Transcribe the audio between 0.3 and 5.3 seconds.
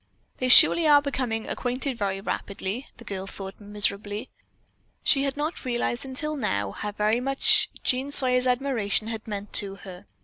"They surely are becoming acquainted very rapidly," the girl thought miserably. She